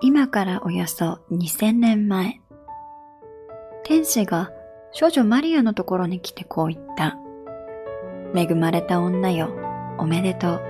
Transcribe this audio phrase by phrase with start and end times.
[0.00, 2.40] 今からおよそ2000年前、
[3.84, 4.50] 天使が
[4.92, 7.18] 少女マリアのところに来てこう言った。
[8.34, 9.50] 恵まれた女よ、
[9.98, 10.62] おめでとう。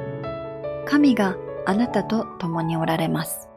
[0.87, 3.49] 神があなたと共におられます。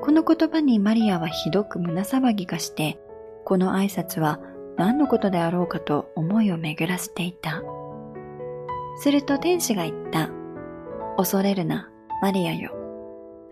[0.00, 2.98] この言葉にマリアはひどく胸騒ぎがして、
[3.44, 4.40] この挨拶は
[4.76, 7.62] 何のことであろうかと思いを巡らせていた。
[8.98, 10.30] すると天使が言った。
[11.16, 12.72] 恐れるな、マリアよ。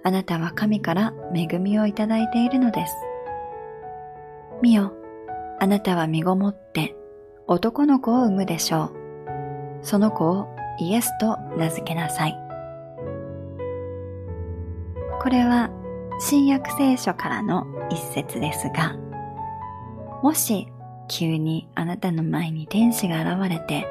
[0.05, 2.95] あなたは神から恵みをいただいているのです。
[4.63, 4.93] 見よ、
[5.59, 6.95] あなたは身ごもって
[7.47, 8.93] 男の子を産むでしょう。
[9.83, 10.49] その子を
[10.81, 12.37] イエスと名付けなさい。
[15.21, 15.71] これは
[16.21, 18.97] 新約聖書からの一節ですが、
[20.23, 20.69] もし
[21.09, 23.87] 急にあなたの前に天使が現れて、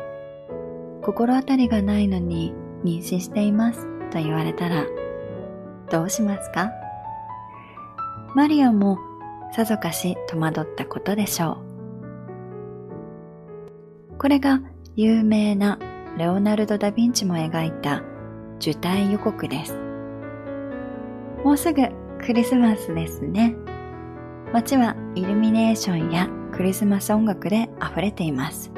[1.01, 2.53] 心当たりがないのに
[2.83, 4.85] 妊娠していますと言われたら、
[5.89, 6.71] どうしますか？
[8.35, 8.97] マリアも
[9.53, 11.57] さぞかし戸惑ったことでしょ
[14.13, 14.17] う。
[14.17, 14.61] これが
[14.95, 15.79] 有名な
[16.17, 18.03] レオナルド・ダ・ヴィンチも描いた
[18.57, 19.77] 受胎予告です。
[21.43, 21.83] もうすぐ
[22.19, 23.55] クリスマスですね。
[24.51, 28.71] 街はイルミネーションやクリスマス音楽で溢れています。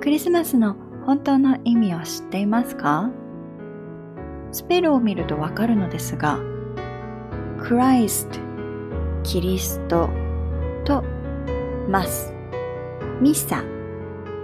[0.00, 3.10] クリスマスの本当の意味を知っていますか？
[4.52, 6.38] スペルを見るとわかるのですが、
[7.60, 8.38] クライスト、
[9.22, 10.08] キリスト
[10.84, 11.04] と
[11.88, 12.32] マス、
[13.20, 13.62] ミサ、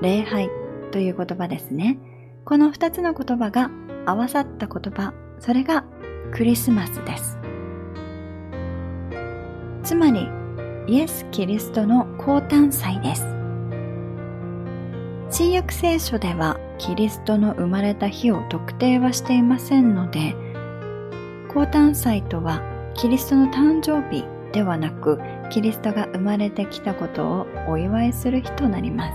[0.03, 0.51] 礼拝
[0.91, 1.99] という言葉ですね。
[2.45, 3.71] この二つの言葉が
[4.07, 5.85] 合わさった言葉、それが
[6.33, 7.39] クリスマスです。
[9.83, 10.29] つまり、
[10.87, 13.25] イエス・キリストの降誕祭です。
[15.31, 20.35] 新約聖書ではキリストの生まれた日を特定はしていませんので、
[21.49, 22.63] 降誕祭とは
[22.95, 29.15] キリストの誕生日ではなく、キリストが生まれてきたことをお祝いする日となります。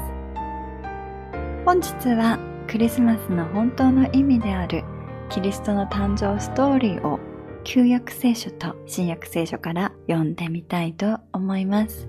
[1.66, 4.84] 本日はクリスマスの本当の意味である
[5.30, 7.20] キリストの誕生ストーリーを
[7.64, 12.08] 旧約聖書と新約聖書から読んでみたいと思います。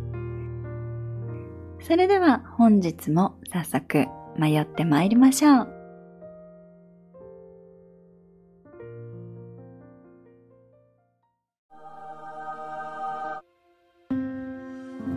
[1.83, 4.07] それでは本日も早速
[4.41, 5.69] 迷って参りましょう。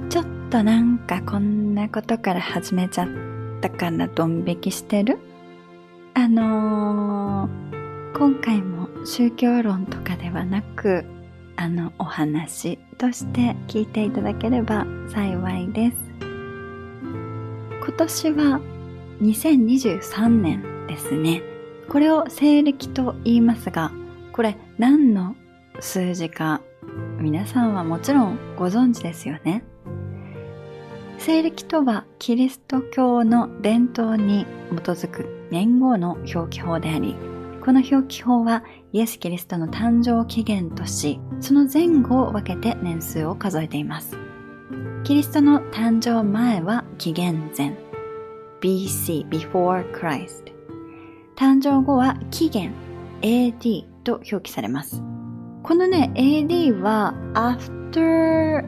[0.10, 3.08] ちょっとなんかこんなことから始めちゃっ
[3.62, 5.18] たからドン引きしてる？
[6.16, 11.06] あのー、今回も宗教論とかではなく、
[11.56, 15.98] あのお話として聞いていただければ幸いです。
[17.86, 18.62] 今年は
[19.24, 21.42] 2023年ですね。
[21.90, 23.92] これを西暦と言いますが、
[24.34, 25.36] これ何の
[25.80, 26.62] 数字か
[27.20, 29.64] 皆さんはもちろんご存知ですよね。
[31.20, 37.16] 西暦とはキリスト教の伝統に基づく年号の表記法であり、
[37.64, 44.18] この表記法はイエス・キリストの誕生期限とし、その前後を分けて年数を数えています。
[45.06, 47.78] キリストの誕生前は紀元前、
[48.64, 50.54] BC, before Christ。
[51.36, 52.72] 誕生後は紀元、
[53.22, 55.04] AD と表記されます。
[55.64, 58.66] このね、AD は after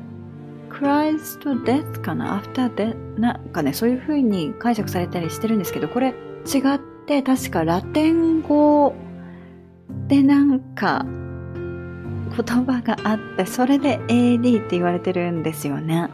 [0.70, 8.94] Christ death かな ?after death なんかね、そういう風に解釈されたりしてるんですけど、これ違って、確かラテン語
[10.10, 16.10] でなんか言葉があって、それで AD って言われてるんですよね。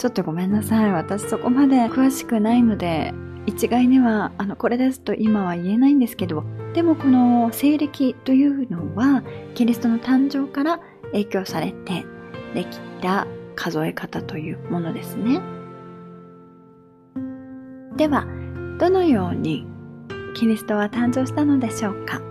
[0.00, 0.92] ちょっとごめんなさい。
[0.92, 3.12] 私そこまで詳しくないので、
[3.44, 9.22] 一概には、あの、これですと今は言えないんですけど、でもこの西暦というのは、
[9.54, 10.80] キリストの誕生から
[11.12, 12.06] 影響されて
[12.54, 15.42] できた数え方というものですね。
[17.98, 18.26] では、
[18.78, 19.66] どのように
[20.34, 22.22] キリストは誕生したのでしょうか？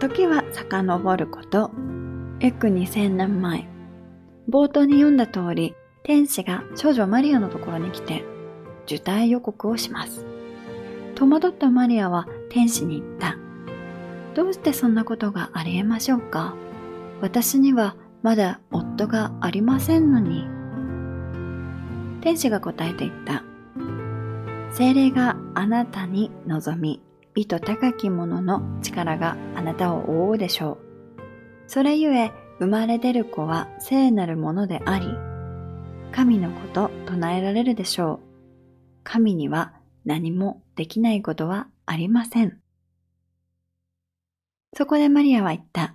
[0.00, 1.70] 時は遡ること、
[2.40, 3.69] 約2000年前。
[4.50, 8.24] 冒頭に読んだ通り、天使が少女マリアのところに来て、
[8.84, 10.26] 受胎予告をします。
[11.14, 13.36] 戸惑ったマリアは天使に言った。
[14.34, 16.56] どうしてそんなことがありえましょうか？
[17.20, 20.46] 私にはまだ夫がありませんのに。
[22.20, 23.44] 天使が答えて言った。
[24.72, 27.00] 精霊があなたに望み、
[27.34, 30.78] 美と高き者の力があなたを覆うでしょう。
[31.68, 35.06] それゆえ、生まれ出る子は聖なるものであり、
[36.12, 38.20] 神のこと唱えられるでしょう。
[39.02, 39.72] 神には
[40.04, 42.58] 何もできないことはありません。
[44.76, 45.94] そこでマリアは言った。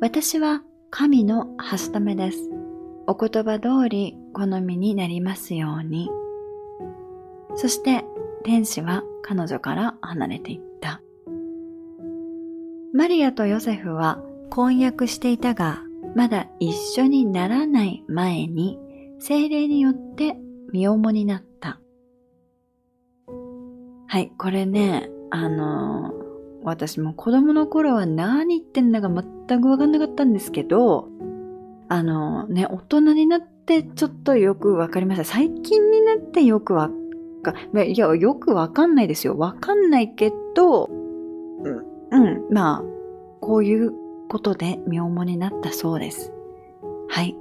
[0.00, 2.50] 私は神のはしためです。
[3.06, 6.10] お言葉通り好みになりますように。
[7.54, 8.04] そして
[8.42, 11.00] 天使は彼女から離れていった。
[12.92, 15.82] マリアとヨセフは婚約していたが、
[16.14, 18.78] まだ一緒にならない前に
[19.20, 20.36] 精霊によって
[20.72, 21.80] 身重になった。
[24.08, 26.12] はい、これね、あの、
[26.62, 31.08] 私も子供の頃は何言ってんだか全くわかんなかったんですけど、
[31.88, 35.24] あの、ね、大人になってちょっとよくわかりました。
[35.24, 36.90] 最近になってよくわ
[37.42, 37.54] か、
[37.84, 39.38] いや、よくわかんないですよ。
[39.38, 41.78] わかんないけど、うん、
[42.10, 42.84] うん、まあ、
[43.40, 43.92] こういう
[44.30, 46.32] ことで身重になったそうです。
[47.08, 47.36] はい。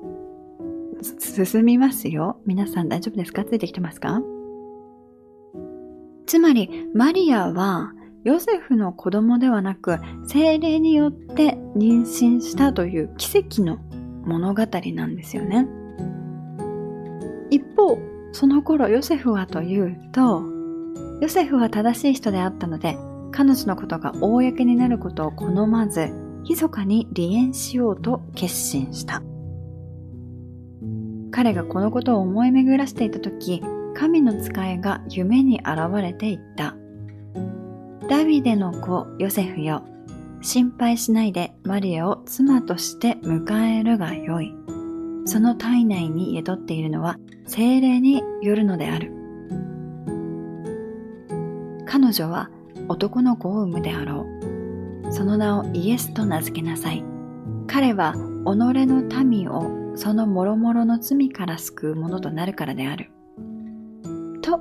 [1.19, 2.41] 進みますよ。
[2.47, 3.45] 皆さん大丈夫ですか？
[3.45, 4.21] ついてきてますか？
[6.25, 7.93] つまり、マリアは、
[8.23, 13.77] ヨセフの子供ではなく、精霊によって妊娠したという奇跡の
[14.25, 15.67] 物語なんですよね。
[17.51, 17.99] 一方、
[18.31, 20.43] その頃ヨセフはというと、
[21.21, 22.97] ヨセフは正しい人であったので、
[23.31, 26.09] 彼女のことが公になることを好まず、
[26.49, 29.21] 密かに離縁しようと決心した。
[31.31, 33.61] 彼がこのことを思い巡らしていた時、
[33.93, 36.75] 神の使いが夢に現れていった。
[38.09, 39.83] ダビデの子ヨセフよ、
[40.41, 44.55] 心配しないでマリアを妻として迎えるがよい。
[45.25, 49.11] その体内に宿っているのは精霊によるのである。
[51.85, 52.49] 彼女は
[52.87, 54.38] 男の子を産むであろう。
[55.11, 57.03] その名をイエスと名付けなさい。
[57.67, 63.11] 彼は己の民をその諸々の罪から救うものとなるからである。
[64.41, 64.59] と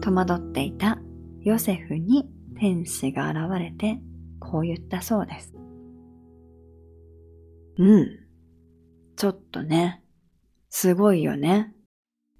[0.00, 0.98] 戸惑っていた
[1.42, 2.28] ヨセフに
[2.58, 4.00] 天使が現れて
[4.40, 5.54] こう言ったそうです。
[7.78, 8.08] うん。
[9.16, 10.02] ちょっとね、
[10.70, 11.74] すごいよね。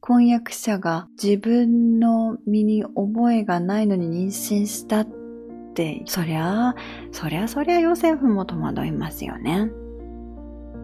[0.01, 5.18] 婚約者が自分の身に覚えがないのに妊娠したって、
[6.07, 6.77] そりゃあ、
[7.13, 9.71] そりゃそりゃヨセフも戸惑いますよね。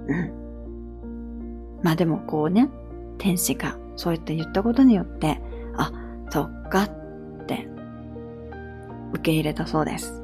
[0.08, 1.80] うん。
[1.82, 2.70] まあでもこうね、
[3.18, 5.40] 天使がそうやって言ったことによって、
[5.76, 5.92] あ、
[6.30, 7.66] そっかって
[9.12, 10.22] 受け入れたそうです。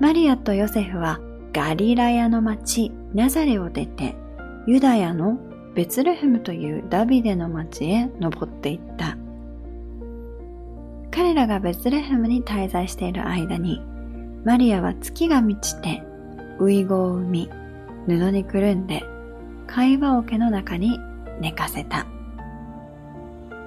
[0.00, 1.20] マリアとヨセフは
[1.52, 4.16] ガリラヤの町ナザレを出て、
[4.66, 5.38] ユダヤの
[5.74, 9.17] ベツレヘムというダビデの町へ登っていった。
[11.18, 13.82] 彼らがベツレヘムに滞在している間に、
[14.44, 16.04] マリアは月が満ちて、
[16.60, 17.50] ウイゴを産み、
[18.06, 19.02] 布にくるんで
[19.66, 21.00] 会話桶の中に
[21.40, 22.06] 寝かせた。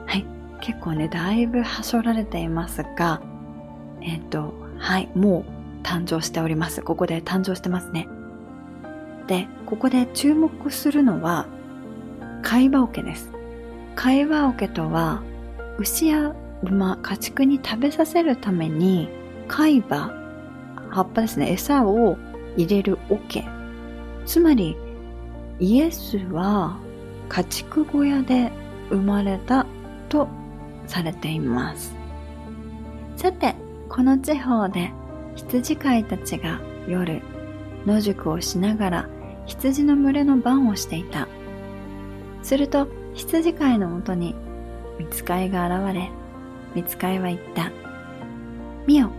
[0.05, 0.25] はい。
[0.61, 3.21] 結構ね、だいぶはしょられていますが、
[3.99, 6.81] えっ、と、はい、もう誕生しております。
[6.81, 8.07] ここで誕生してますね。
[9.27, 11.47] で、ここで注目するのは、
[12.43, 13.29] 会話桶です。
[13.95, 15.21] 会話桶とは、
[15.79, 16.33] 牛や
[16.63, 19.09] 馬、家畜に食べさせるために、
[19.47, 20.13] 海馬、
[20.89, 22.17] 葉っぱですね、餌を
[22.57, 23.45] 入れる桶。
[24.25, 24.77] つまり、
[25.59, 26.77] イエスは
[27.29, 28.51] 家畜小屋で
[28.89, 29.65] 生まれた
[30.09, 30.27] と
[30.87, 31.95] されています。
[33.15, 33.55] さて、
[33.87, 34.91] この地方で
[35.35, 37.21] 羊飼いたちが夜、
[37.85, 39.09] 野宿をしながら
[39.45, 41.27] 羊の群れの番をしていた。
[42.43, 44.35] すると羊飼いのもとに
[44.97, 46.09] 見つかいが現れ、
[46.75, 47.71] 見つかいは言った。
[48.87, 49.11] 見よ、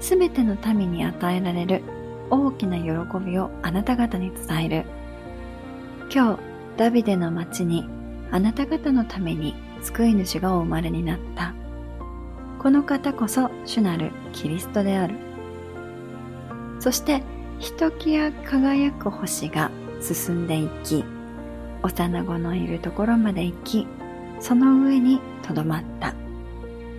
[0.00, 1.82] すべての民に与えられる
[2.30, 2.90] 大きな喜
[3.24, 4.84] びをあなた方に伝える。
[6.12, 6.40] 今日、
[6.76, 7.88] ダビデの町に
[8.30, 11.54] あなた方のために救い主がお生まれになった。
[12.58, 15.14] この方こそ主なるキリストである。
[16.78, 17.22] そして、
[17.58, 21.04] ひときわ輝く星が進んでいき、
[21.82, 23.86] 幼子のいるところまで行き、
[24.40, 26.14] その上にとどまった。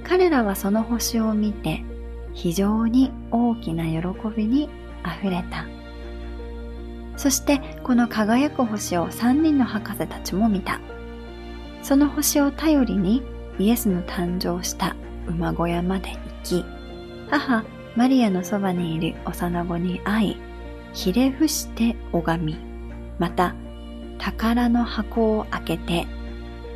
[0.03, 1.83] 彼らはその星を見て、
[2.33, 3.99] 非常に大きな喜
[4.35, 4.69] びに
[5.05, 5.65] 溢れた。
[7.17, 10.79] そしてこの輝く星を三人の博士たちも見た。
[11.83, 13.23] その星を頼りに
[13.59, 14.95] イエスの誕生した
[15.27, 16.65] 馬小屋まで行き、
[17.29, 17.63] 母
[17.95, 20.37] マリアのそばにいる幼子に会い、
[20.93, 22.57] ひれ伏して拝み、
[23.19, 23.55] また
[24.17, 26.07] 宝の箱を開けて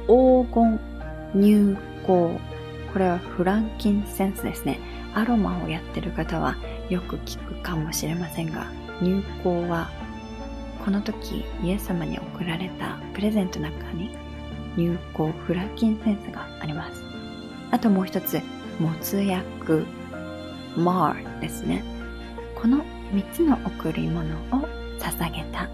[0.07, 0.79] 黄金
[1.33, 2.54] 入香
[2.95, 4.79] これはフランキンセンスですね。
[5.13, 6.55] アロマをやってる方は
[6.89, 8.67] よく聞くかもしれませんが、
[9.01, 9.89] 入香は
[10.85, 14.11] この時イエス様に贈られたプレゼントの中に
[14.77, 17.03] 有効フランキンセンスがあります。
[17.71, 18.39] あともう一つ、
[18.79, 19.85] 没薬
[20.77, 21.83] マーですね。
[22.55, 22.77] この
[23.11, 25.67] 3つの贈り物を捧げた。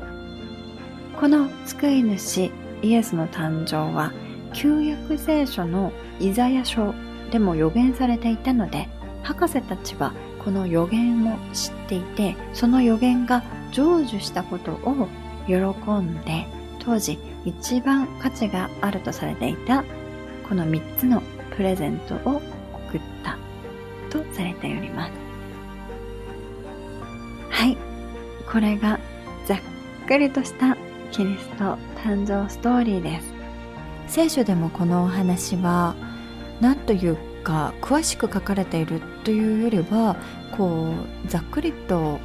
[1.19, 2.49] この救い主
[2.81, 4.11] イエスの誕生は
[4.53, 6.95] 旧約聖書のイザヤ書
[7.31, 8.87] でも予言されていたので
[9.23, 15.07] 博士たちはこの予言を知っていてその予言が成就したことを
[15.47, 16.45] 喜んで
[16.79, 19.83] 当時一番価値があるとされていた
[20.47, 21.21] この3つの
[21.55, 22.41] プレゼントを
[22.89, 23.37] 送った
[24.09, 25.11] とされております。
[27.49, 27.77] はい。
[28.51, 28.99] これが
[29.45, 29.57] ざっ
[30.07, 30.75] くりとした
[31.11, 33.27] キリスト誕生ストーリーです。
[34.07, 35.95] 聖書でもこのお話は
[36.61, 40.15] 何というか詳しく書かれているというよりは
[40.55, 40.93] こ
[41.25, 42.19] うざっくりと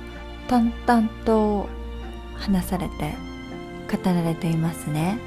[0.46, 1.68] 淡々と
[2.34, 3.14] 話されて
[3.90, 5.18] 語られていますね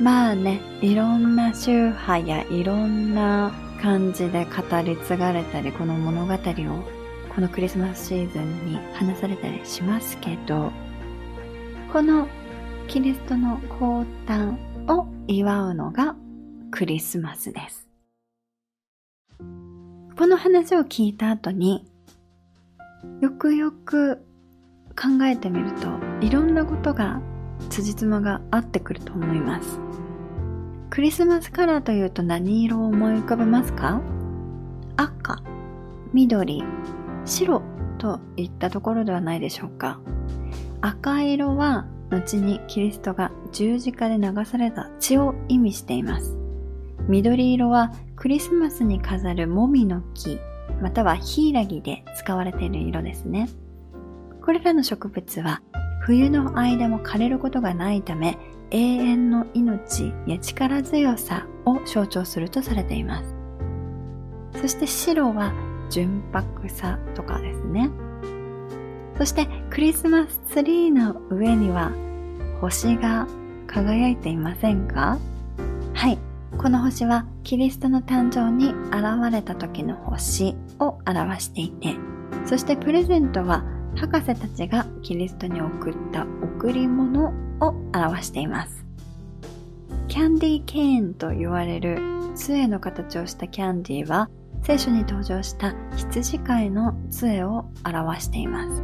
[0.00, 6.38] まあねいろんな宗派やいろんな感じで語り継がれたりこの物語を
[7.34, 10.72] このクリスマスシーズンに話されたりしますけど
[11.92, 12.28] この
[12.88, 14.56] キリストの降誕
[14.92, 16.16] を祝うのが
[16.70, 17.83] クリスマスです。
[20.16, 21.84] この話を聞いた後に
[23.20, 24.18] よくよく
[24.90, 25.88] 考えてみると
[26.20, 27.20] いろんなことが
[27.68, 29.80] 辻褄が合ってくると思います。
[30.90, 34.00] クリスマスカラーというと何色を思い浮かべますか？
[34.96, 35.42] 赤、
[36.12, 36.62] 緑、
[37.24, 37.62] 白
[37.98, 39.98] といったところではないでしょうか。
[40.80, 46.36] 赤色は後にキリストが十字架で流された血を意味しています。
[47.08, 50.38] 緑色はクリスマスに飾るもみの木、
[50.80, 53.48] またはヒイラギで使われている色ですね。
[54.42, 55.62] これらの植物は
[56.02, 58.38] 冬の間も枯れることがないため
[58.70, 63.34] 永遠の命や力強さを象徴するとされています。
[64.60, 65.52] そして白は
[65.90, 67.90] 純白さとかですね。
[69.18, 71.92] そしてクリスマスツリーの上には
[72.60, 73.26] 星が
[73.66, 75.18] 輝いていませんか？
[76.58, 81.94] この星はキリストの誕生に現れた時の星を表していて、
[82.46, 83.64] そしてプレゼントは
[83.96, 88.84] 博士たちがキリストに送った贈り物を表しています。
[90.08, 91.98] キャンディーケーンと言われる
[92.34, 94.30] 杖の形をしたキャンディーは
[94.62, 98.82] 聖書に登場した羊飼いの杖を表しています。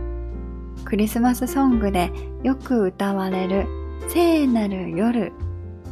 [0.84, 2.10] クリスマスソングで
[2.42, 3.66] よく歌われる
[4.08, 5.32] 聖なる夜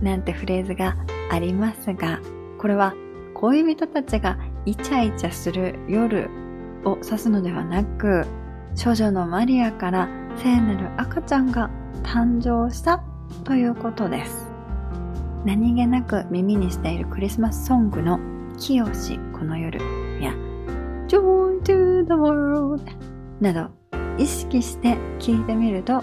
[0.03, 0.97] なんてフレーズが
[1.31, 2.21] ありますが、
[2.59, 2.95] これは
[3.35, 6.29] 恋人たちがイチャイチャする夜
[6.85, 8.27] を指すのではなく、
[8.75, 11.71] 少女のマリアから聖なる赤ちゃんが
[12.03, 13.03] 誕生した
[13.45, 14.49] ということです。
[15.45, 18.19] 何気なく耳にしているクリスマスソングの
[18.59, 19.79] 清しこの夜
[20.21, 20.33] や
[21.07, 22.83] Joy to the world
[23.41, 23.71] など
[24.19, 26.03] 意識して聞いてみると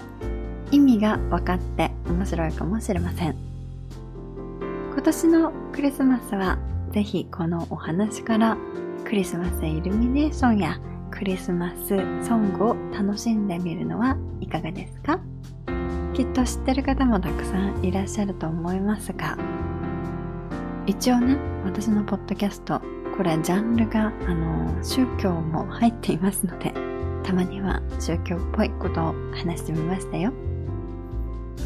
[0.70, 3.45] 意味が分かって面白いかもしれません。
[5.06, 6.58] 今年のクリスマスは
[6.90, 8.56] ぜひこのお話から
[9.04, 10.80] クリスマスイルミネーションや
[11.12, 11.96] クリスマス
[12.26, 15.20] ソングを楽しんでみるのはいかがですか？
[16.12, 19.38] きっと知ってる方もたくさんいらっしゃると思いますが
[20.86, 22.82] 一応ね私のポッドキャスト
[23.16, 26.74] これジャンルがあの宗教も入っていますので
[27.22, 30.32] たまには宗教っぽいことを話してみましたよ。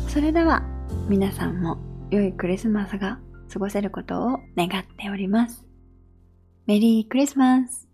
[0.08, 0.62] それでは
[1.08, 1.78] 皆さんも
[2.10, 3.18] 良いクリスマスが
[3.52, 5.64] 過ごせることを願っております。
[6.66, 7.89] メリークリスマス